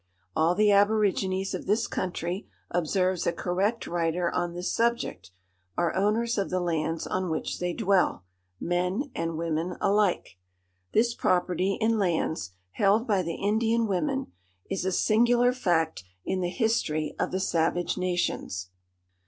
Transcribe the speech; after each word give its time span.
All 0.35 0.55
the 0.55 0.71
aborigines 0.71 1.53
of 1.53 1.67
this 1.67 1.85
country, 1.85 2.47
observes 2.71 3.27
a 3.27 3.31
correct 3.31 3.85
writer 3.85 4.31
on 4.33 4.53
this 4.55 4.71
subject, 4.73 5.29
are 5.77 5.95
owners 5.95 6.39
of 6.39 6.49
the 6.49 6.59
lands 6.59 7.05
on 7.05 7.29
which 7.29 7.59
they 7.59 7.71
dwell—men 7.71 9.11
and 9.13 9.37
women 9.37 9.75
alike. 9.79 10.39
This 10.91 11.13
property 11.13 11.77
in 11.79 11.99
lands, 11.99 12.49
held 12.71 13.05
by 13.05 13.21
the 13.21 13.35
Indian 13.35 13.85
women, 13.85 14.31
is 14.71 14.85
a 14.85 14.91
singular 14.91 15.53
fact 15.53 16.03
in 16.25 16.41
the 16.41 16.49
history 16.49 17.13
of 17.19 17.29
the 17.29 17.39
savage 17.39 17.95
nations. 17.95 18.71